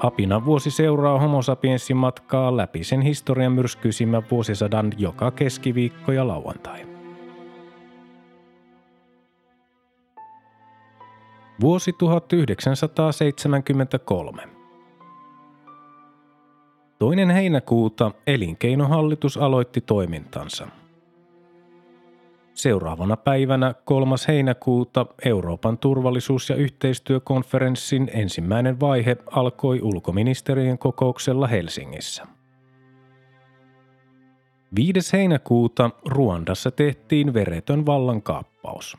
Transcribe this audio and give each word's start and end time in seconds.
Apina 0.00 0.44
vuosi 0.44 0.70
seuraa 0.70 1.18
homo 1.18 1.42
sapiensin 1.42 1.96
matkaa 1.96 2.56
läpi 2.56 2.84
sen 2.84 3.00
historian 3.00 3.52
myrskyisimmän 3.52 4.22
vuosisadan 4.30 4.92
joka 4.98 5.30
keskiviikko 5.30 6.12
ja 6.12 6.28
lauantai. 6.28 6.86
Vuosi 11.60 11.92
1973. 11.92 14.42
Toinen 16.98 17.30
heinäkuuta 17.30 18.10
elinkeinohallitus 18.26 19.36
aloitti 19.36 19.80
toimintansa– 19.80 20.68
Seuraavana 22.60 23.16
päivänä 23.16 23.74
3. 23.84 24.14
heinäkuuta 24.28 25.06
Euroopan 25.24 25.78
turvallisuus- 25.78 26.50
ja 26.50 26.56
yhteistyökonferenssin 26.56 28.10
ensimmäinen 28.14 28.80
vaihe 28.80 29.16
alkoi 29.30 29.80
ulkoministerien 29.82 30.78
kokouksella 30.78 31.46
Helsingissä. 31.46 32.26
5. 34.76 35.12
heinäkuuta 35.12 35.90
Ruandassa 36.08 36.70
tehtiin 36.70 37.34
veretön 37.34 37.86
vallankaappaus. 37.86 38.96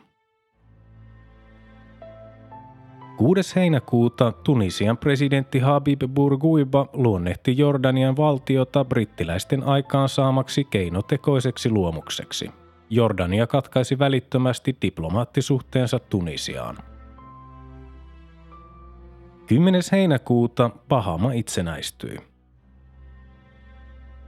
6. 3.18 3.56
heinäkuuta 3.56 4.32
Tunisian 4.32 4.98
presidentti 4.98 5.60
Habib 5.60 6.02
Bourguiba 6.14 6.88
luonnehti 6.94 7.58
Jordanian 7.58 8.18
valtiota 8.18 8.86
brittiläisten 8.86 9.64
aikaansaamaksi 9.64 10.64
keinotekoiseksi 10.64 11.70
luomukseksi– 11.70 12.50
Jordania 12.94 13.48
katkaisi 13.48 14.00
välittömästi 14.00 14.78
diplomaattisuhteensa 14.82 16.00
Tunisiaan. 16.00 16.78
10. 19.48 19.82
heinäkuuta 19.92 20.70
Pahama 20.90 21.32
itsenäistyi. 21.32 22.18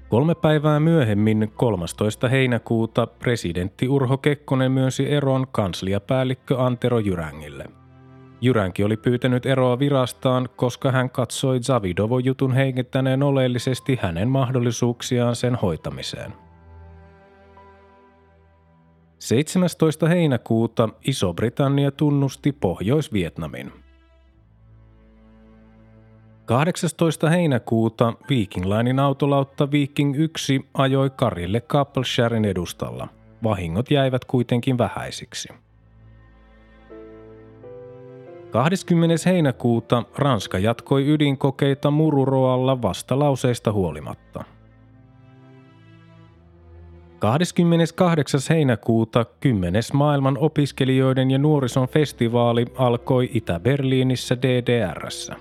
Kolme 0.10 0.36
päivää 0.36 0.80
myöhemmin, 0.80 1.52
13. 1.56 2.28
heinäkuuta, 2.28 3.08
presidentti 3.08 3.88
Urho 3.88 4.18
Kekkonen 4.18 4.72
myönsi 4.72 5.12
eron 5.12 5.48
kansliapäällikkö 5.52 6.60
Antero 6.60 7.00
Jyrängille. 7.00 7.66
Jyränki 8.42 8.84
oli 8.84 8.98
pyytänyt 8.98 9.46
eroa 9.46 9.80
virastaan, 9.80 10.50
koska 10.56 10.92
hän 10.92 11.10
katsoi 11.10 11.60
Zavidovo-jutun 11.60 12.54
heikenttäneen 12.54 13.24
oleellisesti 13.24 14.00
hänen 14.02 14.30
mahdollisuuksiaan 14.30 15.36
sen 15.36 15.56
hoitamiseen. 15.56 16.43
17. 19.24 20.08
heinäkuuta 20.08 20.90
Iso-Britannia 21.08 21.92
tunnusti 21.92 22.52
Pohjois-Vietnamin. 22.52 23.72
18. 26.46 27.30
heinäkuuta 27.30 28.14
Viking 28.30 28.66
Linein 28.66 29.00
autolautta 29.00 29.72
Viking 29.72 30.16
1 30.20 30.70
ajoi 30.74 31.10
Karille 31.10 31.62
Couplesharin 31.62 32.46
edustalla. 32.46 33.08
Vahingot 33.44 33.92
jäivät 33.92 34.26
kuitenkin 34.26 34.78
vähäisiksi. 34.78 35.50
20. 38.50 39.16
heinäkuuta 39.26 40.04
Ranska 40.18 40.60
jatkoi 40.60 41.08
ydinkokeita 41.08 41.92
Mururoalla 41.92 42.82
vastalauseista 42.82 43.72
huolimatta– 43.72 44.44
28. 47.24 48.40
heinäkuuta 48.50 49.26
10. 49.40 49.84
maailman 49.94 50.38
opiskelijoiden 50.38 51.32
ja 51.32 51.38
nuorison 51.38 51.88
festivaali 51.88 52.66
alkoi 52.78 53.30
Itä-Berliinissä 53.34 54.38
DDRssä. 54.42 55.36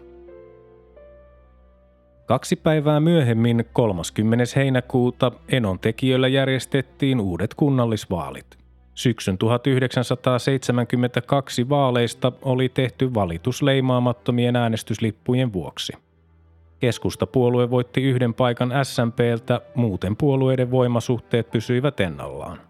Kaksi 2.27 2.57
päivää 2.57 3.01
myöhemmin 3.01 3.65
30. 3.73 4.45
heinäkuuta 4.57 5.33
Enon 5.49 5.79
tekijöillä 5.79 6.29
järjestettiin 6.29 7.21
uudet 7.21 7.55
kunnallisvaalit. 7.55 8.47
Syksyn 8.95 9.39
1972 9.39 11.69
vaaleista 11.69 12.33
oli 12.43 12.69
tehty 12.69 13.15
valitus 13.15 13.63
leimaamattomien 13.63 14.57
äänestyslippujen 14.57 15.53
vuoksi– 15.53 15.93
Keskustapuolue 16.83 17.71
voitti 17.71 18.03
yhden 18.03 18.35
paikan 18.35 18.73
SMPltä, 18.83 19.61
muuten 19.75 20.17
puolueiden 20.17 20.71
voimasuhteet 20.71 21.51
pysyivät 21.51 22.01
ennallaan. 22.01 22.61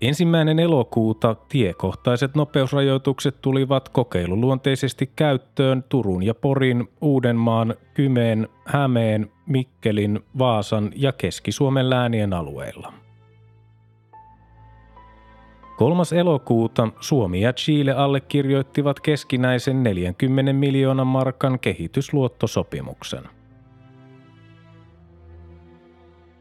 Ensimmäinen 0.00 0.58
elokuuta 0.58 1.34
tiekohtaiset 1.48 2.34
nopeusrajoitukset 2.34 3.40
tulivat 3.42 3.88
kokeiluluonteisesti 3.88 5.12
käyttöön 5.16 5.84
Turun 5.88 6.22
ja 6.22 6.34
Porin, 6.34 6.88
Uudenmaan, 7.00 7.74
Kymeen, 7.94 8.48
Hämeen, 8.64 9.30
Mikkelin, 9.46 10.20
Vaasan 10.38 10.90
ja 10.96 11.12
Keski-Suomen 11.12 11.90
läänien 11.90 12.32
alueilla– 12.32 12.92
3. 15.76 16.02
elokuuta 16.16 16.88
Suomi 17.00 17.40
ja 17.40 17.52
Chile 17.52 17.92
allekirjoittivat 17.92 19.00
keskinäisen 19.00 19.82
40 19.82 20.52
miljoonan 20.52 21.06
markan 21.06 21.58
kehitysluottosopimuksen. 21.58 23.22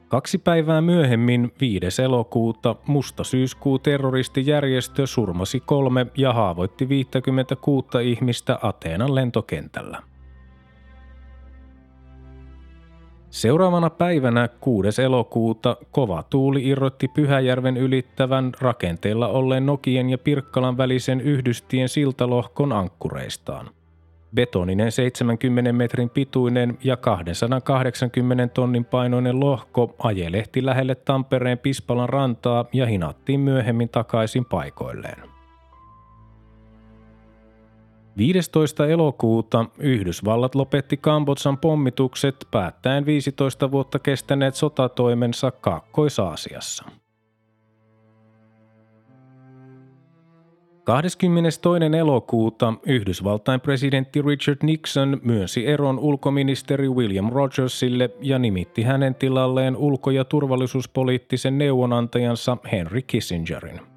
Kaksi 0.08 0.38
päivää 0.38 0.82
myöhemmin, 0.82 1.54
5. 1.62 2.02
elokuuta, 2.02 2.76
musta 2.88 3.24
syyskuu 3.24 3.80
terroristijärjestö 3.80 5.08
surmasi 5.08 5.60
kolme 5.60 6.08
ja 6.18 6.34
haavoitti 6.34 6.90
56 6.90 7.88
ihmistä 8.04 8.60
Ateenan 8.62 9.16
lentokentällä. 9.16 10.15
Seuraavana 13.36 13.90
päivänä 13.90 14.50
6. 14.62 15.02
elokuuta 15.02 15.78
kova 15.92 16.24
tuuli 16.24 16.68
irrotti 16.68 17.08
Pyhäjärven 17.08 17.78
ylittävän 17.78 18.52
rakenteella 18.62 19.28
olleen 19.28 19.66
Nokien 19.66 20.10
ja 20.10 20.18
Pirkkalan 20.18 20.78
välisen 20.78 21.22
yhdystien 21.22 21.90
siltalohkon 21.90 22.72
ankkureistaan. 22.72 23.70
Betoninen 24.36 24.92
70 24.92 25.74
metrin 25.74 26.10
pituinen 26.10 26.78
ja 26.84 26.98
280 26.98 28.48
tonnin 28.48 28.86
painoinen 28.86 29.40
lohko 29.40 29.96
ajelehti 30.00 30.66
lähelle 30.66 30.96
Tampereen 30.96 31.58
Pispalan 31.58 32.10
rantaa 32.10 32.66
ja 32.74 32.86
hinattiin 32.86 33.40
myöhemmin 33.40 33.90
takaisin 33.90 34.46
paikoilleen. 34.46 35.35
15. 38.18 38.88
elokuuta 38.88 39.66
Yhdysvallat 39.80 40.56
lopetti 40.56 40.98
Kambodsan 40.98 41.58
pommitukset 41.58 42.36
päättäen 42.52 43.06
15 43.06 43.72
vuotta 43.72 44.00
kestäneet 44.00 44.56
sotatoimensa 44.56 45.52
Kaakkois-Aasiassa. 45.52 46.86
22. 50.84 51.70
elokuuta 52.00 52.74
Yhdysvaltain 52.86 53.62
presidentti 53.62 54.22
Richard 54.22 54.58
Nixon 54.64 55.20
myönsi 55.24 55.68
eron 55.68 56.00
ulkoministeri 56.00 56.90
William 56.90 57.30
Rogersille 57.30 58.10
ja 58.22 58.40
nimitti 58.40 58.84
hänen 58.84 59.16
tilalleen 59.16 59.78
ulko- 59.78 60.12
ja 60.12 60.26
turvallisuuspoliittisen 60.26 61.58
neuvonantajansa 61.58 62.58
Henry 62.72 63.02
Kissingerin– 63.02 63.80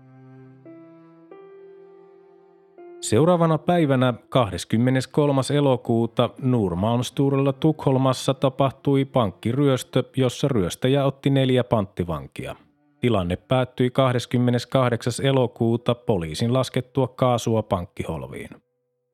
Seuraavana 3.01 3.59
päivänä 3.59 4.15
23. 4.29 5.43
elokuuta 5.57 6.31
Nurmalmsturilla 6.43 7.53
Tukholmassa 7.53 8.35
tapahtui 8.35 9.05
pankkiryöstö, 9.05 10.05
jossa 10.17 10.49
ryöstäjä 10.49 11.05
otti 11.05 11.31
neljä 11.31 11.65
panttivankia. 11.65 12.57
Tilanne 13.01 13.37
päättyi 13.37 13.91
28. 13.91 15.13
elokuuta 15.27 15.95
poliisin 15.95 16.53
laskettua 16.53 17.09
kaasua 17.09 17.63
pankkiholviin. 17.63 18.51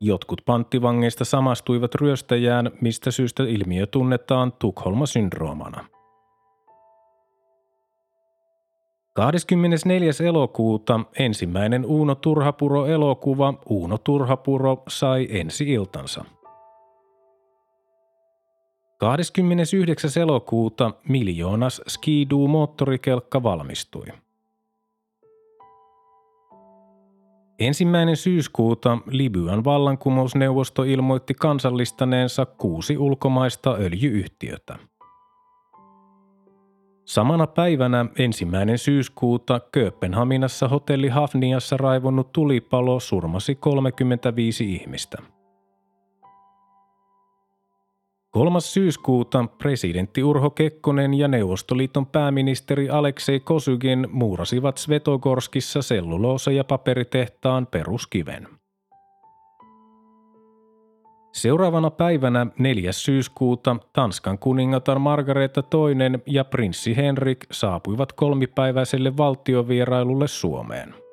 Jotkut 0.00 0.42
panttivangeista 0.46 1.24
samastuivat 1.24 1.94
ryöstäjään, 1.94 2.70
mistä 2.80 3.10
syystä 3.10 3.42
ilmiö 3.42 3.86
tunnetaan 3.86 4.52
Tukholma-syndroomana. 4.52 5.93
24. 9.14 10.10
elokuuta 10.28 11.00
ensimmäinen 11.18 11.86
Uuno 11.86 12.14
Turhapuro-elokuva 12.14 13.54
Uuno 13.66 13.98
Turhapuro 13.98 14.82
sai 14.88 15.28
ensi 15.30 15.72
iltansa. 15.72 16.24
29. 18.98 20.10
elokuuta 20.22 20.92
miljoonas 21.08 21.82
Skidoo 21.88 22.46
moottorikelkka 22.46 23.42
valmistui. 23.42 24.06
Ensimmäinen 27.58 28.16
syyskuuta 28.16 28.98
Libyan 29.06 29.64
vallankumousneuvosto 29.64 30.82
ilmoitti 30.82 31.34
kansallistaneensa 31.34 32.46
kuusi 32.46 32.98
ulkomaista 32.98 33.74
öljyyhtiötä. 33.74 34.78
Samana 37.04 37.46
päivänä 37.46 38.06
ensimmäinen 38.18 38.78
syyskuuta 38.78 39.60
Kööpenhaminassa 39.72 40.68
hotelli 40.68 41.08
Hafniassa 41.08 41.76
raivonnut 41.76 42.32
tulipalo 42.32 43.00
surmasi 43.00 43.54
35 43.54 44.74
ihmistä– 44.74 45.18
3. 48.34 48.60
syyskuuta 48.60 49.44
presidentti 49.58 50.22
Urho 50.22 50.50
Kekkonen 50.50 51.14
ja 51.14 51.28
Neuvostoliiton 51.28 52.06
pääministeri 52.06 52.90
Aleksei 52.90 53.40
Kosygin 53.40 54.08
muurasivat 54.10 54.78
Svetogorskissa 54.78 55.82
selluloosa- 55.82 56.52
ja 56.52 56.64
paperitehtaan 56.64 57.66
peruskiven. 57.66 58.48
Seuraavana 61.34 61.90
päivänä 61.90 62.46
4. 62.58 62.92
syyskuuta 62.92 63.76
Tanskan 63.92 64.38
kuningatar 64.38 64.98
Margareta 64.98 65.62
II 65.74 66.20
ja 66.26 66.44
prinssi 66.44 66.96
Henrik 66.96 67.46
saapuivat 67.50 68.12
kolmipäiväiselle 68.12 69.16
valtiovierailulle 69.16 70.28
Suomeen– 70.28 70.94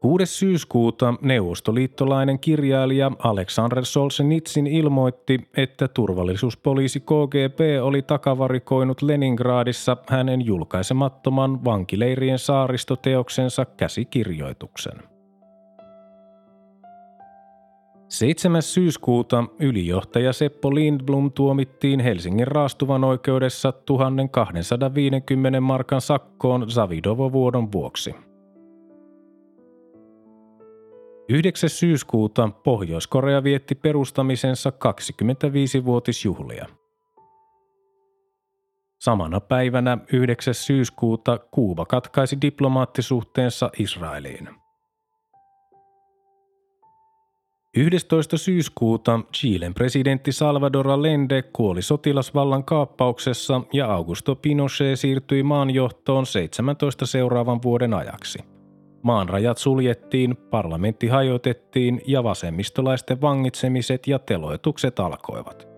6. 0.00 0.26
syyskuuta 0.26 1.14
neuvostoliittolainen 1.22 2.38
kirjailija 2.38 3.10
Aleksander 3.18 3.84
Solzhenitsyn 3.84 4.66
ilmoitti, 4.66 5.40
että 5.56 5.88
turvallisuuspoliisi 5.88 7.00
KGB 7.00 7.60
oli 7.82 8.02
takavarikoinut 8.02 9.02
Leningradissa 9.02 9.96
hänen 10.08 10.46
julkaisemattoman 10.46 11.64
vankileirien 11.64 12.38
saaristoteoksensa 12.38 13.64
käsikirjoituksen. 13.64 15.11
7. 18.12 18.62
syyskuuta 18.62 19.44
ylijohtaja 19.60 20.32
Seppo 20.32 20.74
Lindblom 20.74 21.32
tuomittiin 21.32 22.00
Helsingin 22.00 22.46
raastuvan 22.46 23.04
oikeudessa 23.04 23.72
1250 23.72 25.60
markan 25.60 26.00
sakkoon 26.00 26.70
Zavidovo-vuodon 26.70 27.72
vuoksi– 27.72 28.14
9. 31.28 31.70
syyskuuta 31.70 32.48
Pohjois-Korea 32.64 33.44
vietti 33.44 33.74
perustamisensa 33.74 34.70
25-vuotisjuhlia. 34.70 36.66
Samana 39.00 39.40
päivänä 39.40 39.98
9. 40.12 40.54
syyskuuta 40.54 41.38
Kuuba 41.38 41.86
katkaisi 41.86 42.36
diplomaattisuhteensa 42.40 43.70
Israeliin. 43.78 44.61
11. 47.76 48.36
syyskuuta 48.36 49.20
Chilen 49.34 49.74
presidentti 49.74 50.32
Salvador 50.32 50.88
Allende 50.88 51.42
kuoli 51.42 51.82
sotilasvallan 51.82 52.64
kaappauksessa 52.64 53.60
ja 53.72 53.92
Augusto 53.92 54.36
Pinochet 54.36 55.00
siirtyi 55.00 55.42
maanjohtoon 55.42 56.26
17 56.26 57.06
seuraavan 57.06 57.62
vuoden 57.62 57.94
ajaksi– 57.94 58.38
Maan 59.02 59.28
rajat 59.28 59.58
suljettiin, 59.58 60.36
parlamentti 60.36 61.08
hajotettiin 61.08 62.00
ja 62.06 62.24
vasemmistolaisten 62.24 63.20
vangitsemiset 63.20 64.06
ja 64.06 64.18
teloitukset 64.18 65.00
alkoivat. 65.00 65.68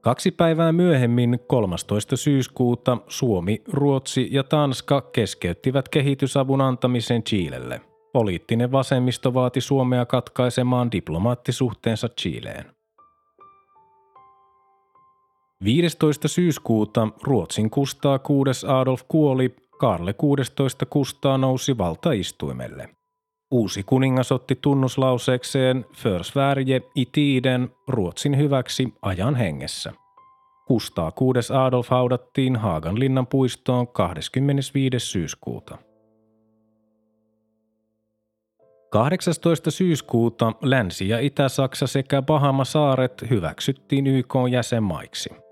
Kaksi 0.00 0.30
päivää 0.30 0.72
myöhemmin, 0.72 1.38
13. 1.46 2.16
syyskuuta, 2.16 2.98
Suomi, 3.08 3.62
Ruotsi 3.72 4.28
ja 4.30 4.44
Tanska 4.44 5.00
keskeyttivät 5.00 5.88
kehitysavun 5.88 6.60
antamisen 6.60 7.22
Chilelle. 7.22 7.91
Poliittinen 8.12 8.72
vasemmisto 8.72 9.34
vaati 9.34 9.60
Suomea 9.60 10.06
katkaisemaan 10.06 10.92
diplomaattisuhteensa 10.92 12.08
Chileen. 12.08 12.64
15. 15.64 16.28
syyskuuta 16.28 17.08
Ruotsin 17.22 17.70
kustaa 17.70 18.18
6. 18.18 18.66
Adolf 18.66 19.02
kuoli 19.08 19.56
Karle 19.78 20.12
16 20.12 20.86
kustaa 20.86 21.38
nousi 21.38 21.78
valtaistuimelle. 21.78 22.88
Uusi 23.50 23.82
kuningas 23.82 24.32
otti 24.32 24.58
tunnuslauseekseen 24.60 25.86
För 25.96 26.24
Sverige 26.24 26.82
i 26.96 27.06
tiden 27.06 27.68
Ruotsin 27.88 28.36
hyväksi 28.36 28.94
ajan 29.02 29.34
hengessä. 29.34 29.92
Kustaa 30.66 31.10
6. 31.10 31.52
Adolf 31.52 31.88
haudattiin 31.88 32.56
Haagan 32.56 33.00
linnan 33.00 33.26
puistoon 33.26 33.88
25. 33.88 34.98
syyskuuta. 34.98 35.91
18. 38.92 39.70
syyskuuta 39.70 40.52
Länsi- 40.62 41.08
ja 41.08 41.18
Itä-Saksa 41.18 41.86
sekä 41.86 42.22
Bahama-saaret 42.22 43.30
hyväksyttiin 43.30 44.06
YK 44.06 44.34
jäsenmaiksi– 44.50 45.30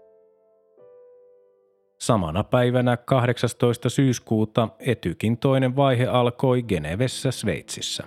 Samana 2.00 2.44
päivänä 2.44 2.96
18. 2.96 3.88
syyskuuta 3.88 4.69
Etykin 4.78 5.38
toinen 5.38 5.76
vaihe 5.76 6.06
alkoi 6.06 6.62
Genevessä 6.62 7.31
Sveitsissä. 7.31 8.04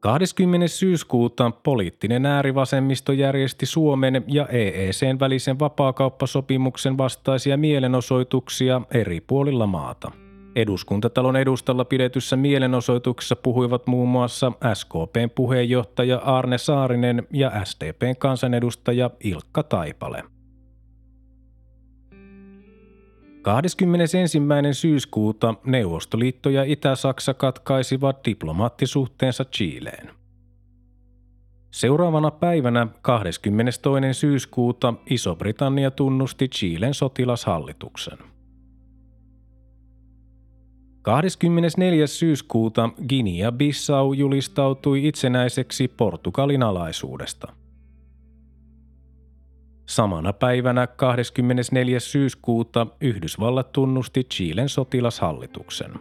20. 0.00 0.68
syyskuuta 0.68 1.50
poliittinen 1.62 2.26
äärivasemmisto 2.26 3.12
järjesti 3.12 3.66
Suomen 3.66 4.24
ja 4.26 4.46
EECn 4.46 5.20
välisen 5.20 5.58
vapaakauppasopimuksen 5.58 6.98
vastaisia 6.98 7.56
mielenosoituksia 7.56 8.80
eri 8.90 9.20
puolilla 9.20 9.66
maata. 9.66 10.27
Eduskuntatalon 10.58 11.36
edustalla 11.36 11.84
pidetyssä 11.84 12.36
mielenosoituksessa 12.36 13.36
puhuivat 13.36 13.86
muun 13.86 14.08
muassa 14.08 14.52
SKPn 14.74 15.30
puheenjohtaja 15.34 16.18
Arne 16.18 16.58
Saarinen 16.58 17.26
ja 17.32 17.64
SDPn 17.64 18.16
kansanedustaja 18.18 19.10
Ilkka 19.20 19.62
Taipale– 19.62 20.24
21. 23.42 24.18
syyskuuta 24.72 25.54
Neuvostoliitto 25.64 26.50
ja 26.50 26.64
Itä-Saksa 26.64 27.34
katkaisivat 27.34 28.24
diplomaattisuhteensa 28.24 29.44
Chileen. 29.44 30.10
Seuraavana 31.70 32.30
päivänä 32.30 32.86
22. 33.02 34.14
syyskuuta 34.14 34.94
Iso-Britannia 35.10 35.90
tunnusti 35.90 36.48
Chilen 36.48 36.94
sotilashallituksen. 36.94 38.18
24. 41.08 42.06
syyskuuta 42.06 42.90
Guinea-Bissau 43.08 44.12
julistautui 44.12 45.06
itsenäiseksi 45.06 45.88
Portugalin 45.88 46.62
alaisuudesta– 46.62 47.52
Samana 49.88 50.32
päivänä 50.32 50.86
24. 50.86 52.00
syyskuuta 52.00 52.86
Yhdysvallat 53.00 53.72
tunnusti 53.72 54.24
Chilen 54.24 54.68
sotilashallituksen. 54.68 55.92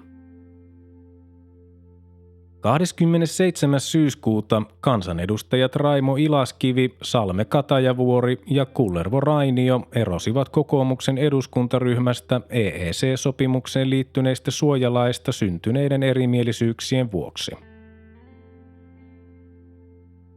27. 2.67 3.79
syyskuuta 3.79 4.61
kansanedustajat 4.81 5.75
Raimo 5.75 6.15
Ilaskivi, 6.17 6.95
Salme 7.03 7.45
Katajavuori 7.45 8.41
ja 8.47 8.65
Kullervo 8.65 9.19
Rainio 9.19 9.81
erosivat 9.95 10.49
kokoomuksen 10.49 11.17
eduskuntaryhmästä 11.17 12.41
EEC-sopimukseen 12.49 13.89
liittyneistä 13.89 14.51
suojalaista 14.51 15.31
syntyneiden 15.31 16.03
erimielisyyksien 16.03 17.11
vuoksi– 17.11 17.51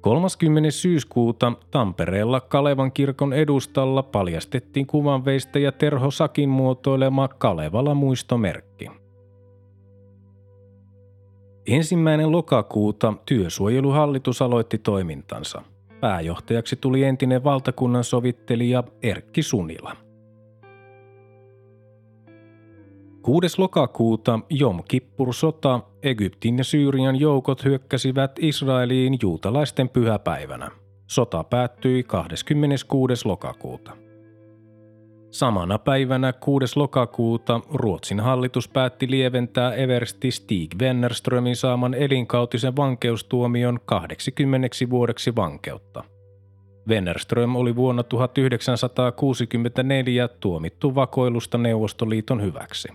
30. 0.00 0.70
syyskuuta 0.70 1.52
Tampereella 1.70 2.40
Kalevan 2.40 2.92
kirkon 2.92 3.32
edustalla 3.32 4.02
paljastettiin 4.02 4.87
kuvanveistäjä 4.87 5.72
Terho 5.72 6.10
Sakin 6.10 6.49
muotoilema 6.49 7.28
Kalevala 7.28 7.94
muistomerkki. 7.94 9.00
Ensimmäinen 11.67 12.33
lokakuuta 12.33 13.14
työsuojeluhallitus 13.26 14.43
aloitti 14.43 14.79
toimintansa. 14.79 15.62
Pääjohtajaksi 16.00 16.76
tuli 16.76 17.05
entinen 17.05 17.45
valtakunnan 17.45 18.05
sovittelija 18.05 18.85
Erkki 19.02 19.43
Sunila– 19.43 19.97
6. 23.23 23.59
lokakuuta 23.59 24.40
Jom 24.50 24.83
Kippur-sota, 24.88 25.81
Egyptin 26.02 26.59
ja 26.59 26.64
Syyrian 26.64 27.21
joukot 27.21 27.64
hyökkäsivät 27.64 28.33
Israeliin 28.38 29.19
juutalaisten 29.23 29.88
pyhäpäivänä. 29.88 30.71
Sota 31.07 31.45
päättyi 31.45 32.02
26. 32.02 33.29
lokakuuta. 33.29 33.97
Samana 35.30 35.78
päivänä 35.78 36.32
6. 36.32 36.66
lokakuuta 36.76 37.60
Ruotsin 37.75 38.20
hallitus 38.20 38.68
päätti 38.68 39.10
lieventää 39.10 39.75
Eversti 39.75 40.30
Stig 40.30 40.75
Wennerströmin 40.80 41.56
saaman 41.56 41.94
elinkautisen 41.94 42.76
vankeustuomion 42.76 43.78
80 43.84 44.68
vuodeksi 44.90 45.37
vankeutta. 45.37 46.04
Wennerström 46.88 47.56
oli 47.56 47.76
vuonna 47.76 48.02
1964 48.02 50.28
tuomittu 50.28 50.94
vakoilusta 50.94 51.58
Neuvostoliiton 51.58 52.42
hyväksi. 52.42 52.88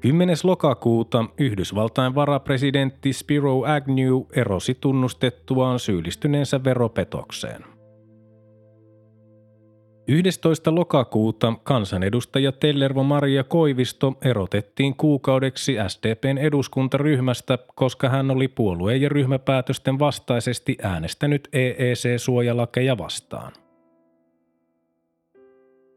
10. 0.00 0.36
lokakuuta 0.44 1.24
Yhdysvaltain 1.38 2.14
varapresidentti 2.14 3.12
Spiro 3.12 3.62
Agnew 3.64 4.20
erosi 4.36 4.76
tunnustettuaan 4.80 5.78
syyllistyneensä 5.78 6.64
veropetokseen. 6.64 7.75
11. 10.08 10.74
lokakuuta 10.74 11.52
kansanedustaja 11.62 12.52
Tellervo 12.52 13.02
Maria 13.02 13.44
Koivisto 13.44 14.14
erotettiin 14.24 14.96
kuukaudeksi 14.96 15.76
SDPn 15.88 16.38
eduskuntaryhmästä, 16.38 17.58
koska 17.74 18.08
hän 18.08 18.30
oli 18.30 18.48
puolueen 18.48 19.00
ja 19.00 19.08
ryhmäpäätösten 19.08 19.98
vastaisesti 19.98 20.76
äänestänyt 20.82 21.48
EEC-suojalakeja 21.52 22.98
vastaan. 22.98 23.52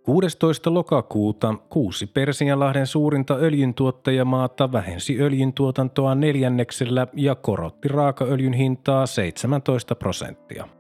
16. 0.04 0.74
lokakuuta 0.74 1.56
kuusi 1.70 2.08
Persianlahden 2.08 2.88
suurinta 2.88 3.36
öljyntuottajamaata 3.36 4.72
vähensi 4.72 5.22
öljyntuotantoa 5.22 6.16
neljänneksellä 6.16 7.08
ja 7.14 7.36
korotti 7.36 7.88
raakaöljyn 7.88 8.54
hintaa 8.54 9.06
17 9.06 9.96
prosenttia. 9.96 10.79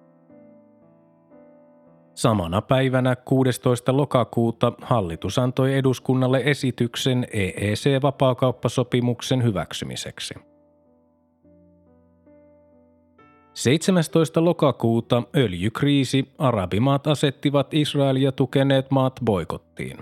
Samana 2.19 2.61
päivänä 2.61 3.15
16. 3.15 3.97
lokakuuta 3.97 4.73
hallitus 4.81 5.39
antoi 5.39 5.73
eduskunnalle 5.73 6.41
esityksen 6.45 7.27
EEC-vapaakauppasopimuksen 7.33 9.43
hyväksymiseksi. 9.43 10.33
17. 13.53 14.45
lokakuuta 14.45 15.23
öljykriisi, 15.35 16.31
arabimaat 16.37 17.07
asettivat 17.07 17.73
Israelia 17.73 18.31
tukeneet 18.31 18.91
maat 18.91 19.19
boikottiin. 19.25 19.97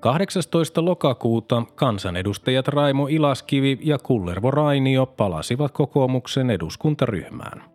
18. 0.00 0.84
lokakuuta 0.84 1.62
kansanedustajat 1.74 2.68
Raimo 2.68 3.06
Ilaskivi 3.10 3.78
ja 3.82 3.98
Kullervo 3.98 4.50
Rainio 4.50 5.06
palasivat 5.06 5.72
kokoomuksen 5.72 6.50
eduskuntaryhmään. 6.50 7.71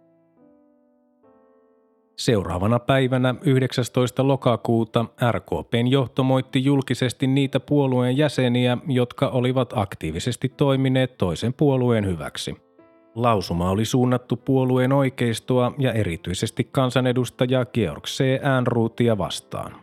Seuraavana 2.17 2.79
päivänä 2.79 3.35
19. 3.41 4.27
lokakuuta 4.27 5.05
RKPn 5.31 5.87
johto 5.87 6.23
moitti 6.23 6.63
julkisesti 6.63 7.27
niitä 7.27 7.59
puolueen 7.59 8.17
jäseniä, 8.17 8.77
jotka 8.87 9.27
olivat 9.27 9.73
aktiivisesti 9.75 10.49
toimineet 10.49 11.17
toisen 11.17 11.53
puolueen 11.53 12.05
hyväksi– 12.05 12.55
Lausuma 13.17 13.69
oli 13.69 13.85
suunnattu 13.85 14.37
puolueen 14.37 14.93
oikeistoa 14.93 15.71
ja 15.77 15.93
erityisesti 15.93 16.69
kansanedustajaa 16.71 17.65
Georg 17.65 18.03
C. 18.03 18.23
Äänruutia 18.41 19.17
vastaan. 19.17 19.75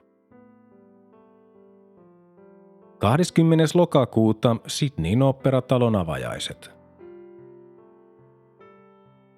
20. 2.99 3.64
lokakuuta 3.75 4.57
Sydneyn 4.67 5.23
operatalon 5.23 5.97
avajaiset. 5.97 6.74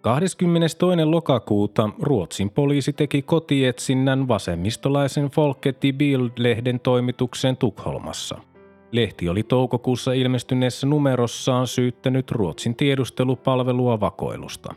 22. 0.07 1.05
lokakuuta 1.05 1.91
Ruotsin 2.03 2.51
poliisi 2.51 2.93
teki 2.93 3.23
kotietsinnän 3.23 4.29
vasemmistolaisen 4.29 5.27
Folketi 5.31 5.93
Bild-lehden 5.93 6.81
toimitukseen 6.81 7.57
Tukholmassa– 7.57 8.39
Lehti 8.93 9.29
oli 9.29 9.43
toukokuussa 9.43 10.13
ilmestyneessä 10.13 10.87
numerossaan 10.87 11.67
syyttänyt 11.67 12.31
Ruotsin 12.31 12.77
tiedustelupalvelua 12.77 14.01
vakoilusta. 14.01 14.75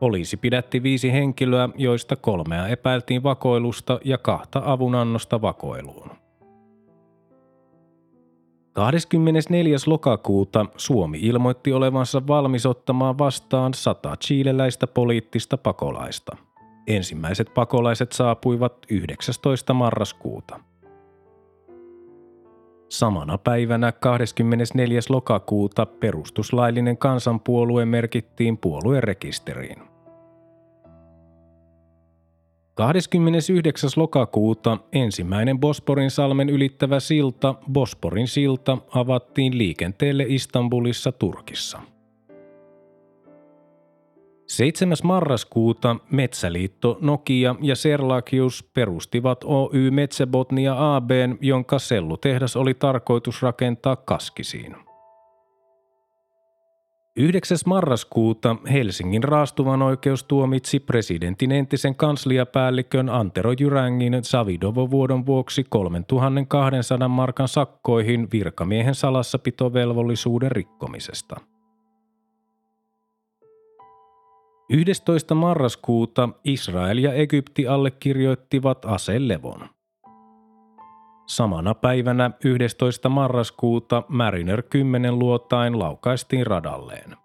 Poliisi 0.00 0.36
pidätti 0.36 0.82
viisi 0.82 1.12
henkilöä, 1.12 1.68
joista 1.76 2.16
kolmea 2.16 2.68
epäiltiin 2.68 3.22
vakoilusta 3.22 4.00
ja 4.04 4.18
kahta 4.18 4.62
avunannosta 4.64 5.42
vakoiluun. 5.42 6.10
24. 8.76 9.76
lokakuuta 9.86 10.66
Suomi 10.76 11.18
ilmoitti 11.18 11.72
olevansa 11.72 12.26
valmis 12.26 12.66
ottamaan 12.66 13.18
vastaan 13.18 13.74
sata 13.74 14.16
chileläistä 14.16 14.86
poliittista 14.86 15.56
pakolaista. 15.56 16.36
Ensimmäiset 16.86 17.54
pakolaiset 17.54 18.12
saapuivat 18.12 18.86
19. 18.90 19.74
marraskuuta. 19.74 20.60
Samana 22.88 23.38
päivänä 23.38 23.92
24. 23.92 25.00
lokakuuta 25.08 25.86
perustuslaillinen 25.86 26.98
kansanpuolue 26.98 27.84
merkittiin 27.84 28.58
puoluerekisteriin. 28.58 29.95
29. 32.76 33.90
lokakuuta 33.96 34.78
ensimmäinen 34.92 35.60
Bosporin 35.60 36.10
salmen 36.10 36.48
ylittävä 36.48 37.00
silta, 37.00 37.54
Bosporin 37.72 38.28
silta, 38.28 38.78
avattiin 38.94 39.58
liikenteelle 39.58 40.24
Istanbulissa 40.28 41.12
Turkissa– 41.12 41.82
7. 44.46 44.96
marraskuuta 45.04 45.96
Metsäliitto, 46.10 46.98
Nokia 47.00 47.54
ja 47.60 47.76
Serlakius 47.76 48.70
perustivat 48.74 49.44
Oy 49.44 49.90
Metsäbotnia 49.90 50.96
AB, 50.96 51.10
jonka 51.40 51.78
sellutehdas 51.78 52.56
oli 52.56 52.74
tarkoitus 52.74 53.42
rakentaa 53.42 53.96
Kaskisiin. 53.96 54.85
9. 57.16 57.58
marraskuuta 57.66 58.56
Helsingin 58.72 59.24
raastuvan 59.24 59.82
oikeus 59.82 60.24
tuomitsi 60.24 60.80
presidentin 60.80 61.52
entisen 61.52 61.94
kansliapäällikön 61.94 63.08
Antero 63.08 63.52
Jyrängin 63.60 64.24
Savidovo-vuodon 64.24 65.26
vuoksi 65.26 65.64
3200 65.64 67.08
markan 67.08 67.48
sakkoihin 67.48 68.28
virkamiehen 68.32 68.94
salassapitovelvollisuuden 68.94 70.52
rikkomisesta– 70.52 71.36
11. 74.70 75.34
marraskuuta 75.34 76.28
Israel 76.44 76.98
ja 76.98 77.12
Egypti 77.12 77.66
allekirjoittivat 77.66 78.84
aselevon. 78.84 79.75
Samana 81.26 81.74
päivänä 81.74 82.30
11. 82.44 83.08
marraskuuta 83.08 84.02
Mariner 84.08 84.62
10 84.62 85.18
luotain 85.18 85.78
laukaistiin 85.78 86.46
radalleen. 86.46 87.16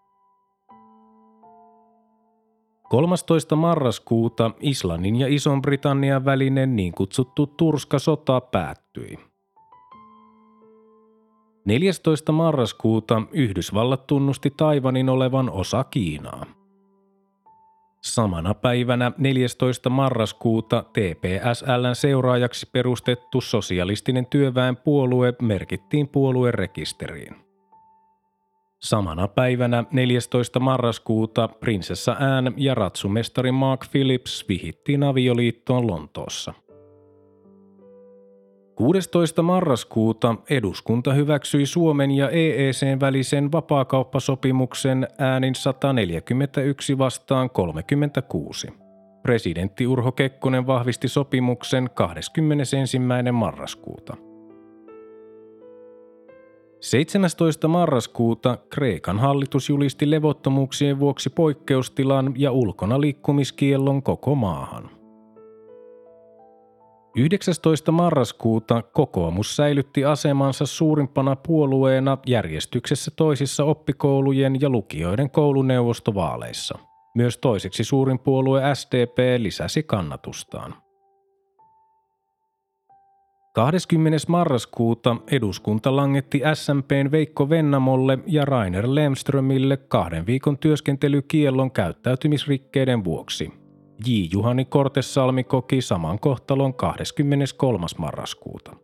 13. 2.90 3.56
marraskuuta 3.56 4.52
Islannin 4.60 5.16
ja 5.16 5.28
Ison-Britannian 5.28 6.26
välinen 6.26 6.76
niin 6.76 6.94
kutsuttu 6.94 7.48
Turska-sota 7.48 8.42
päättyi. 8.42 9.20
14. 11.66 12.32
marraskuuta 12.32 13.22
Yhdysvallat 13.32 14.08
tunnusti 14.08 14.54
Taivanin 14.58 15.10
olevan 15.10 15.50
osa 15.50 15.84
Kiinaa. 15.84 16.46
Samana 18.02 18.54
päivänä 18.54 19.12
14. 19.18 19.90
marraskuuta 19.90 20.84
TPSLn 20.94 21.96
seuraajaksi 21.96 22.70
perustettu 22.72 23.42
sosialistinen 23.42 24.26
työväenpuolue 24.26 25.34
merkittiin 25.42 26.08
puoluerekisteriin. 26.08 27.36
Samana 28.80 29.28
päivänä 29.28 29.84
14. 29.92 30.60
marraskuuta 30.60 31.48
prinsessa 31.48 32.16
Anne 32.20 32.52
ja 32.58 32.76
ratsumestari 32.76 33.52
Mark 33.52 33.86
Phillips 33.92 34.46
vihittiin 34.50 35.04
avioliittoon 35.04 35.88
Lontoossa– 35.88 36.54
16. 38.82 39.42
marraskuuta 39.42 40.36
eduskunta 40.50 41.14
hyväksyi 41.14 41.66
Suomen 41.66 42.12
ja 42.12 42.30
EECn 42.30 43.00
välisen 43.00 43.52
vapaakauppasopimuksen 43.52 45.08
äänin 45.18 45.56
141 45.56 46.98
vastaan 46.98 47.50
36. 47.50 48.68
Presidentti 49.24 49.88
Urho 49.88 50.12
Kekkonen 50.12 50.68
vahvisti 50.68 51.08
sopimuksen 51.08 51.90
21. 51.94 53.00
marraskuuta. 53.32 54.18
17. 56.80 57.68
marraskuuta 57.68 58.58
Kreikan 58.70 59.20
hallitus 59.20 59.70
julisti 59.70 60.12
levottomuuksien 60.12 61.00
vuoksi 61.00 61.30
poikkeustilan 61.30 62.34
ja 62.38 62.52
ulkona 62.52 63.02
liikkumiskiellon 63.02 64.04
koko 64.04 64.36
maahan– 64.36 64.90
19. 67.16 67.92
marraskuuta 67.92 68.82
kokoomus 68.82 69.56
säilytti 69.56 70.06
asemansa 70.06 70.66
suurimpana 70.66 71.36
puolueena 71.36 72.18
järjestyksessä 72.28 73.12
toisissa 73.16 73.64
oppikoulujen 73.64 74.62
ja 74.62 74.70
lukioiden 74.70 75.30
kouluneuvostovaaleissa. 75.30 76.80
Myös 77.16 77.38
toiseksi 77.38 77.84
suurin 77.84 78.20
puolue 78.20 78.62
SDP 78.76 79.18
lisäsi 79.38 79.84
kannatustaan. 79.84 80.76
20. 83.54 84.18
marraskuuta 84.28 85.16
eduskunta 85.32 85.96
langetti 85.96 86.42
SMPn 86.54 87.12
Veikko 87.12 87.50
Vennamolle 87.50 88.20
ja 88.28 88.46
Rainer 88.46 88.86
Lemströmille 88.88 89.78
kahden 89.78 90.26
viikon 90.26 90.58
työskentelykiellon 90.58 91.72
käyttäytymisrikkeiden 91.72 93.04
vuoksi. 93.04 93.61
J. 94.08 94.10
Juhani 94.32 94.66
Kortesalmi 94.66 95.44
koki 95.44 95.82
saman 95.82 96.20
kohtalon 96.20 96.74
23. 96.74 97.86
marraskuuta. 97.98 98.76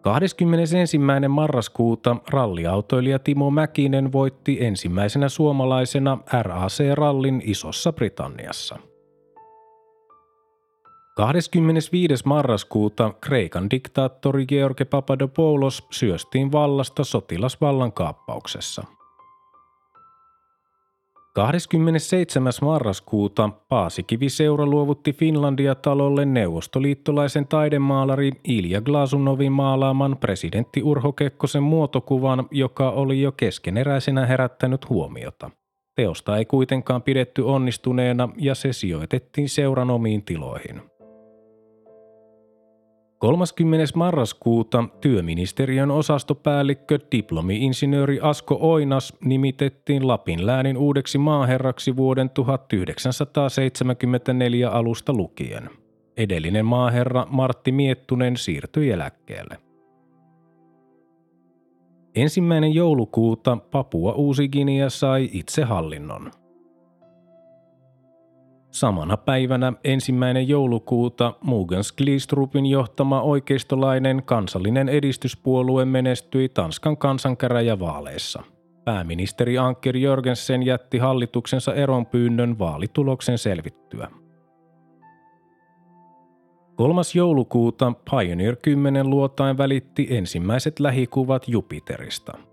21. 0.00 0.98
marraskuuta 1.28 2.16
ralliautoilija 2.30 3.18
Timo 3.18 3.50
Mäkinen 3.50 4.12
voitti 4.12 4.64
ensimmäisenä 4.64 5.28
suomalaisena 5.28 6.18
RAC-rallin 6.42 7.42
Isossa 7.44 7.92
Britanniassa– 7.92 8.78
25. 11.20 12.14
marraskuuta 12.24 13.14
Kreikan 13.20 13.70
diktaattori 13.70 14.46
George 14.46 14.84
Papadopoulos 14.84 15.86
syöstiin 15.90 16.52
vallasta 16.52 17.04
sotilasvallan 17.04 17.92
kaappauksessa. 17.92 18.84
27. 21.34 22.52
marraskuuta 22.62 23.50
Paasikivi-seura 23.68 24.66
luovutti 24.66 25.12
Finlandia-talolle 25.12 26.24
neuvostoliittolaisen 26.24 27.46
taidemaalari 27.46 28.32
Ilja 28.44 28.80
Glasunovin 28.80 29.52
maalaaman 29.52 30.16
presidentti 30.16 30.82
Urho 30.82 31.12
Kekkosen 31.12 31.62
muotokuvan, 31.62 32.46
joka 32.50 32.90
oli 32.90 33.22
jo 33.22 33.32
keskeneräisenä 33.32 34.26
herättänyt 34.26 34.88
huomiota. 34.88 35.50
Teosta 35.96 36.36
ei 36.36 36.44
kuitenkaan 36.44 37.02
pidetty 37.02 37.42
onnistuneena 37.42 38.28
ja 38.36 38.54
se 38.54 38.72
sijoitettiin 38.72 39.48
seuran 39.48 39.90
omiin 39.90 40.24
tiloihin. 40.24 40.89
30. 43.20 43.86
marraskuuta 43.94 44.84
työministeriön 45.00 45.90
osastopäällikkö 45.90 46.98
diplomi-insinööri 47.12 48.18
Asko 48.22 48.58
Oinas 48.60 49.16
nimitettiin 49.24 50.08
Lapin 50.08 50.46
läänin 50.46 50.76
uudeksi 50.76 51.18
maaherraksi 51.18 51.96
vuoden 51.96 52.30
1974 52.30 54.70
alusta 54.70 55.12
lukien. 55.12 55.70
Edellinen 56.16 56.66
maaherra 56.66 57.26
Martti 57.30 57.72
Miettunen 57.72 58.36
siirtyi 58.36 58.90
eläkkeelle. 58.90 59.58
Ensimmäinen 62.14 62.74
joulukuuta 62.74 63.58
Papua 63.70 64.12
Uusi-Guinea 64.12 64.90
sai 64.90 65.28
itsehallinnon. 65.32 66.30
Samana 68.70 69.16
päivänä 69.16 69.72
ensimmäinen 69.84 70.48
joulukuuta 70.48 71.34
Mugens 71.44 71.92
Glistrupin 71.92 72.66
johtama 72.66 73.20
oikeistolainen 73.22 74.22
kansallinen 74.24 74.88
edistyspuolue 74.88 75.84
menestyi 75.84 76.48
Tanskan 76.48 76.96
kansankäräjävaaleissa. 76.96 78.42
Pääministeri 78.84 79.58
Anker 79.58 79.96
Jörgensen 79.96 80.62
jätti 80.62 80.98
hallituksensa 80.98 81.74
eronpyynnön 81.74 82.58
vaalituloksen 82.58 83.38
selvittyä. 83.38 84.08
3. 86.76 87.02
joulukuuta 87.14 87.92
Pioneer 88.10 88.56
10 88.56 89.10
luotain 89.10 89.58
välitti 89.58 90.06
ensimmäiset 90.10 90.80
lähikuvat 90.80 91.48
Jupiterista– 91.48 92.38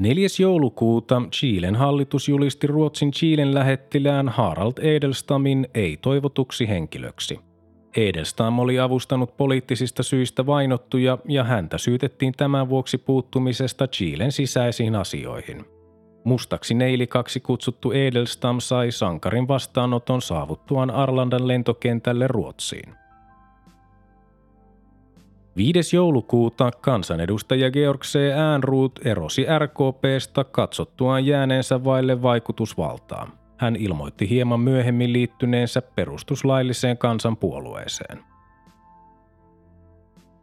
4. 0.00 0.26
joulukuuta 0.38 1.22
Chilen 1.32 1.76
hallitus 1.76 2.28
julisti 2.28 2.66
Ruotsin 2.66 3.10
Chilen 3.10 3.54
lähettilään 3.54 4.28
Harald 4.28 4.72
Edelstamin 4.78 5.68
ei-toivotuksi 5.74 6.68
henkilöksi. 6.68 7.40
Edelstam 7.96 8.58
oli 8.58 8.78
avustanut 8.78 9.36
poliittisista 9.36 10.02
syistä 10.02 10.46
vainottuja 10.46 11.18
ja 11.28 11.44
häntä 11.44 11.78
syytettiin 11.78 12.32
tämän 12.36 12.68
vuoksi 12.68 12.98
puuttumisesta 12.98 13.86
Chilen 13.86 14.32
sisäisiin 14.32 14.96
asioihin. 14.96 15.64
Mustaksi 16.24 16.74
neilikaksi 16.74 17.40
kutsuttu 17.40 17.92
Edelstam 17.92 18.60
sai 18.60 18.90
sankarin 18.90 19.48
vastaanoton 19.48 20.22
saavuttuaan 20.22 20.90
Arlandan 20.90 21.48
lentokentälle 21.48 22.26
Ruotsiin. 22.26 22.94
5. 25.60 25.96
joulukuuta 25.96 26.70
kansanedustaja 26.70 27.70
Georg 27.70 28.00
C. 28.02 28.18
Äänruut 28.34 29.00
erosi 29.04 29.46
RKPstä 29.58 30.44
katsottuaan 30.44 31.26
jääneensä 31.26 31.84
vaille 31.84 32.22
vaikutusvaltaa. 32.22 33.30
Hän 33.56 33.76
ilmoitti 33.76 34.30
hieman 34.30 34.60
myöhemmin 34.60 35.12
liittyneensä 35.12 35.82
perustuslailliseen 35.82 36.98
kansanpuolueeseen. 36.98 38.18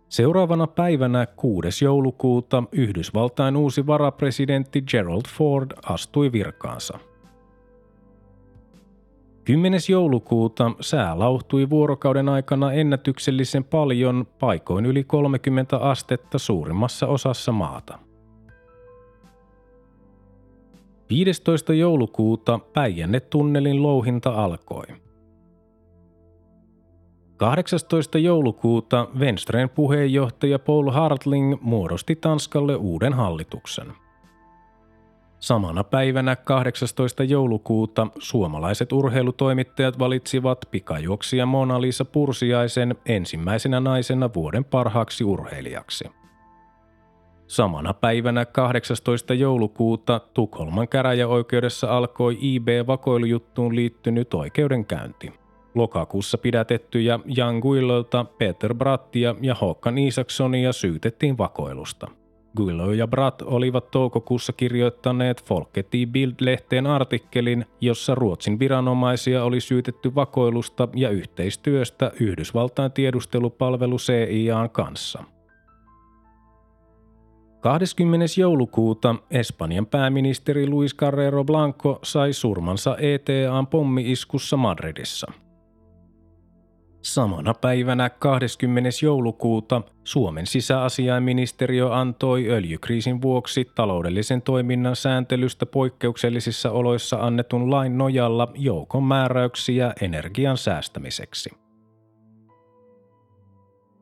Seuraavana 0.10 0.68
päivänä 0.68 1.26
6. 1.26 1.86
joulukuuta 1.86 2.64
Yhdysvaltain 2.72 3.56
uusi 3.56 3.88
varapresidentti 3.88 4.82
Gerald 4.82 5.28
Ford 5.38 5.72
astui 5.84 6.32
virkaansa– 6.32 7.00
10. 9.48 9.80
joulukuuta 9.90 10.72
sää 10.82 11.20
lauhtui 11.20 11.70
vuorokauden 11.70 12.30
aikana 12.30 12.72
ennätyksellisen 12.72 13.64
paljon, 13.64 14.28
paikoin 14.40 14.86
yli 14.86 15.04
30 15.04 15.78
astetta 15.78 16.40
suurimmassa 16.40 17.08
osassa 17.08 17.52
maata. 17.52 18.00
15. 21.10 21.74
joulukuuta 21.74 22.60
Päijänne-tunnelin 22.74 23.84
louhinta 23.84 24.30
alkoi. 24.30 24.86
18. 27.38 28.18
joulukuuta 28.18 29.08
Venstren 29.20 29.70
puheenjohtaja 29.70 30.60
Paul 30.60 30.92
Hartling 30.92 31.56
muodosti 31.62 32.16
Tanskalle 32.16 32.76
uuden 32.76 33.14
hallituksen– 33.14 33.88
Samana 35.40 35.84
päivänä 35.84 36.36
18. 36.36 37.24
joulukuuta 37.24 38.08
suomalaiset 38.20 38.92
urheilutoimittajat 38.92 40.00
valitsivat 40.00 40.66
pikajuoksija 40.72 41.46
Mona-Lisa 41.46 42.06
Pursiaisen 42.06 42.96
ensimmäisenä 43.06 43.80
naisena 43.80 44.30
vuoden 44.36 44.66
parhaaksi 44.66 45.24
urheilijaksi. 45.24 46.06
Samana 47.48 47.94
päivänä 47.94 48.46
18. 48.46 49.34
joulukuuta 49.34 50.20
Tukholman 50.34 50.88
käräjäoikeudessa 50.88 51.98
alkoi 51.98 52.38
IB-vakoilujuttuun 52.42 53.76
liittynyt 53.76 54.34
oikeudenkäynti. 54.34 55.34
Lokakuussa 55.76 56.38
pidätettyjä 56.38 57.20
Jan 57.26 57.60
Guillolta, 57.60 58.24
Peter 58.24 58.74
Brattia 58.74 59.36
ja 59.42 59.56
Håkan 59.56 59.98
Isaksonia 59.98 60.74
syytettiin 60.74 61.38
vakoilusta– 61.38 62.08
Guillo 62.58 62.94
ja 62.94 63.08
Bratt 63.08 63.42
olivat 63.42 63.92
toukokuussa 63.92 64.54
kirjoittaneet 64.54 65.44
Folketi 65.44 66.08
Bild-lehteen 66.08 66.88
artikkelin, 66.88 67.66
jossa 67.82 68.16
Ruotsin 68.16 68.60
viranomaisia 68.60 69.44
oli 69.44 69.60
syytetty 69.60 70.16
vakoilusta 70.16 70.88
ja 70.96 71.10
yhteistyöstä 71.10 72.12
Yhdysvaltain 72.20 72.92
tiedustelupalvelu 72.92 73.98
CIAn 73.98 74.70
kanssa. 74.70 75.24
20. 77.60 78.26
joulukuuta 78.38 79.16
Espanjan 79.32 79.86
pääministeri 79.86 80.70
Luis 80.70 80.96
Carrero 80.96 81.44
Blanco 81.44 82.00
sai 82.04 82.34
surmansa 82.34 82.98
ETAn 82.98 83.68
pommi-iskussa 83.68 84.58
Madridissa– 84.58 85.32
Samana 87.02 87.54
päivänä 87.54 88.10
20. 88.10 88.90
joulukuuta 89.04 89.82
Suomen 90.04 90.48
sisäasiainministeriö 90.48 91.96
antoi 91.96 92.50
öljykriisin 92.50 93.22
vuoksi 93.22 93.72
taloudellisen 93.76 94.42
toiminnan 94.42 94.96
sääntelystä 94.96 95.66
poikkeuksellisissa 95.66 96.72
oloissa 96.72 97.18
annetun 97.18 97.72
lain 97.72 97.98
nojalla 97.98 98.52
joukon 98.56 99.04
määräyksiä 99.04 99.94
energian 100.02 100.58
säästämiseksi. 100.58 101.50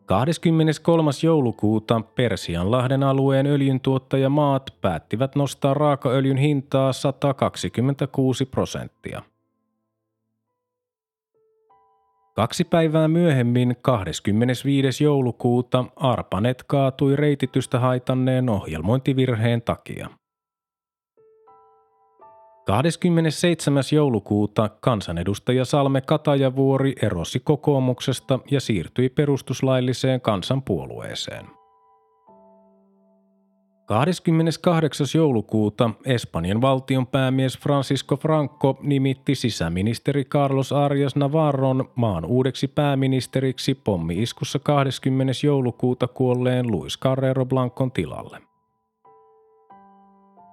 23. 0.05 1.11
joulukuuta 1.23 2.01
Persianlahden 2.15 3.03
alueen 3.03 3.47
öljyntuottaja 3.47 4.29
maat 4.29 4.73
päättivät 4.81 5.35
nostaa 5.35 5.73
raakaöljyn 5.73 6.37
hintaa 6.37 6.93
126 6.93 8.45
prosenttia– 8.45 9.21
Kaksi 12.35 12.63
päivää 12.63 13.07
myöhemmin, 13.07 13.75
25. 13.81 15.03
joulukuuta, 15.03 15.85
Arpanet 15.95 16.63
kaatui 16.67 17.15
reititystä 17.15 17.79
haitanneen 17.79 18.49
ohjelmointivirheen 18.49 19.61
takia. 19.61 20.09
27. 22.67 23.83
joulukuuta 23.91 24.69
kansanedustaja 24.69 25.65
Salme 25.65 26.01
Katajavuori 26.01 26.93
erosi 27.01 27.39
kokoomuksesta 27.39 28.39
ja 28.51 28.59
siirtyi 28.59 29.09
perustuslailliseen 29.09 30.21
kansanpuolueeseen. 30.21 31.54
28. 33.85 35.07
joulukuuta 35.15 35.89
Espanjan 36.05 36.61
valtion 36.61 37.07
päämies 37.07 37.59
Francisco 37.59 38.17
Franco 38.17 38.77
nimitti 38.81 39.35
sisäministeri 39.35 40.25
Carlos 40.25 40.71
Arias 40.71 41.15
Navarron 41.15 41.89
maan 41.95 42.25
uudeksi 42.25 42.67
pääministeriksi 42.67 43.75
pommi-iskussa 43.75 44.59
20. 44.59 45.33
joulukuuta 45.43 46.07
kuolleen 46.07 46.71
Luis 46.71 46.99
Carrero 46.99 47.45
Blancon 47.45 47.91
tilalle. 47.91 48.44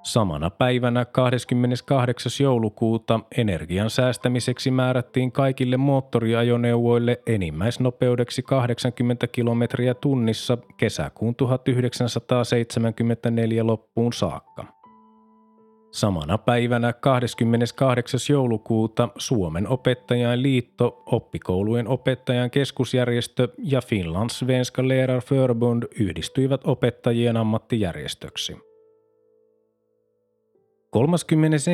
Samana 0.03 0.51
päivänä 0.51 1.05
28. 1.05 2.33
joulukuuta 2.41 3.21
energian 3.37 3.91
säästämiseksi 3.91 4.71
määrättiin 4.71 5.33
kaikille 5.33 5.77
moottoriajoneuvoille 5.77 7.23
enimmäisnopeudeksi 7.27 8.43
80 8.43 9.27
kilometriä 9.27 9.95
tunnissa 9.95 10.59
kesäkuun 10.77 11.35
1974 11.35 13.67
loppuun 13.67 14.12
saakka. 14.12 14.65
Samana 15.91 16.38
päivänä 16.38 16.93
28. 16.93 18.21
joulukuuta 18.31 19.09
Suomen 19.19 19.69
opettajain 19.69 20.43
liitto, 20.43 21.03
oppikoulujen 21.07 21.88
opettajan 21.88 22.51
keskusjärjestö 22.51 23.49
ja 23.59 23.81
Finland 23.81 24.31
Svenska 24.31 24.88
Lärarförbund 24.88 25.83
yhdistyivät 26.01 26.61
opettajien 26.65 27.37
ammattijärjestöksi. 27.37 28.72
31. 30.93 31.71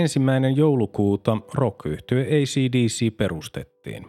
joulukuuta 0.57 1.39
rock 1.55 1.87
ACDC 1.87 3.17
perustettiin. 3.17 4.07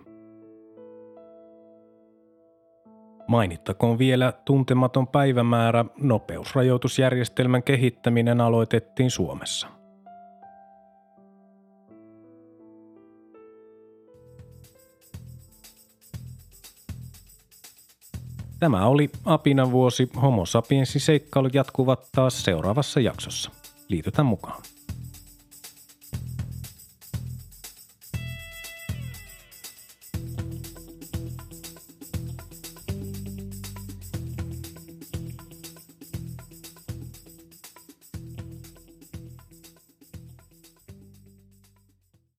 Mainittakoon 3.27 3.99
vielä 3.99 4.33
tuntematon 4.45 5.07
päivämäärä, 5.07 5.85
nopeusrajoitusjärjestelmän 6.01 7.63
kehittäminen 7.63 8.41
aloitettiin 8.41 9.11
Suomessa. 9.11 9.67
Tämä 18.59 18.87
oli 18.87 19.09
Apinan 19.25 19.71
vuosi. 19.71 20.09
Homo 20.21 20.45
sapiensin 20.45 21.01
seikkailut 21.01 21.53
jatkuvat 21.53 22.07
taas 22.15 22.43
seuraavassa 22.43 22.99
jaksossa. 22.99 23.51
Liitytään 23.87 24.25
mukaan. 24.25 24.61